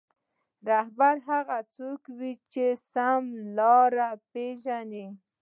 [0.69, 5.07] رهبر هغه څوک وي چې سمه لاره پېژني.